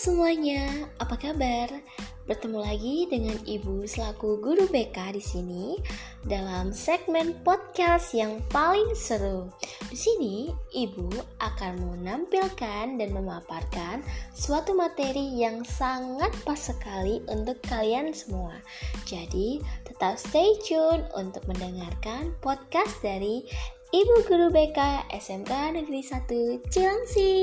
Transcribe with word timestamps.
semuanya, 0.00 0.88
apa 0.96 1.12
kabar? 1.12 1.68
Bertemu 2.24 2.64
lagi 2.64 3.04
dengan 3.12 3.36
Ibu 3.44 3.84
selaku 3.84 4.40
guru 4.40 4.64
BK 4.72 5.12
di 5.12 5.20
sini 5.20 5.76
dalam 6.24 6.72
segmen 6.72 7.36
podcast 7.44 8.16
yang 8.16 8.40
paling 8.48 8.96
seru. 8.96 9.52
Di 9.92 9.98
sini, 10.00 10.48
Ibu 10.72 11.04
akan 11.44 11.84
menampilkan 11.84 12.96
dan 12.96 13.12
memaparkan 13.12 14.00
suatu 14.32 14.72
materi 14.72 15.36
yang 15.36 15.68
sangat 15.68 16.32
pas 16.48 16.56
sekali 16.56 17.20
untuk 17.28 17.60
kalian 17.68 18.16
semua. 18.16 18.56
Jadi, 19.04 19.60
tetap 19.84 20.16
stay 20.16 20.56
tune 20.64 21.04
untuk 21.12 21.44
mendengarkan 21.44 22.32
podcast 22.40 22.96
dari 23.04 23.44
Ibu 23.92 24.24
Guru 24.24 24.48
BK 24.48 25.12
SMK 25.12 25.76
Negeri 25.76 26.00
1 26.00 26.72
Cilangsi. 26.72 27.36